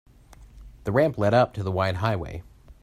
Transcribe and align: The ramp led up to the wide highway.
The 0.85 0.91
ramp 0.91 1.19
led 1.19 1.35
up 1.35 1.53
to 1.53 1.61
the 1.61 1.71
wide 1.71 1.97
highway. 1.97 2.41